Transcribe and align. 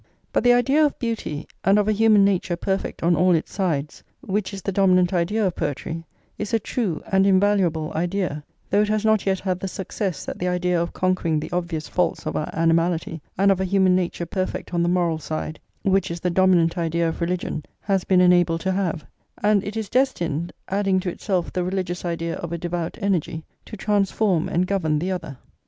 But 0.33 0.43
the 0.43 0.53
idea 0.53 0.83
of 0.83 0.97
beauty 0.97 1.47
and 1.63 1.77
of 1.77 1.87
a 1.87 1.91
human 1.91 2.25
nature 2.25 2.55
perfect 2.57 3.03
on 3.03 3.15
all 3.15 3.33
its 3.35 3.53
sides, 3.53 4.03
which 4.21 4.51
is 4.51 4.63
the 4.63 4.71
dominant 4.71 5.13
idea 5.13 5.45
of 5.45 5.55
poetry, 5.55 6.03
is 6.39 6.55
a 6.55 6.59
true 6.59 7.03
and 7.11 7.27
invaluable 7.27 7.91
idea, 7.93 8.43
though 8.71 8.81
it 8.81 8.87
has 8.87 9.05
not 9.05 9.27
yet 9.27 9.41
had 9.41 9.59
the 9.59 9.67
success 9.67 10.25
that 10.25 10.39
the 10.39 10.47
idea 10.47 10.81
of 10.81 10.91
conquering 10.91 11.39
the 11.39 11.51
obvious 11.51 11.87
faults 11.87 12.25
of 12.25 12.35
our 12.35 12.49
animality, 12.51 13.21
and 13.37 13.51
of 13.51 13.61
a 13.61 13.63
human 13.65 13.95
nature 13.95 14.25
perfect 14.25 14.73
on 14.73 14.81
the 14.81 14.89
moral 14.89 15.19
side, 15.19 15.59
which 15.83 16.09
is 16.09 16.19
the 16.19 16.31
dominant 16.31 16.79
idea 16.79 17.07
of 17.07 17.21
religion, 17.21 17.63
has 17.81 18.03
been 18.03 18.21
enabled 18.21 18.61
to 18.61 18.71
have; 18.71 19.05
and 19.43 19.63
it 19.63 19.77
is 19.77 19.87
destined, 19.87 20.51
adding 20.67 20.99
to 20.99 21.11
itself 21.11 21.53
the 21.53 21.63
religious 21.63 22.03
idea 22.03 22.35
of 22.37 22.51
a 22.51 22.57
devout 22.57 22.97
energy, 23.01 23.43
to 23.65 23.77
transform 23.77 24.49
and 24.49 24.65
govern 24.65 24.97
the 24.97 25.11
other. 25.11 25.37